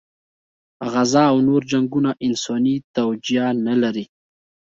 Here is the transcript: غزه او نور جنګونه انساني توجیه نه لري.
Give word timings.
غزه 0.91 1.23
او 1.31 1.37
نور 1.47 1.61
جنګونه 1.71 2.11
انساني 2.25 2.75
توجیه 2.95 3.45
نه 3.67 3.75
لري. 3.81 4.05